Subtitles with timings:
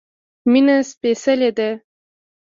[0.51, 1.69] مينه سپيڅلی ده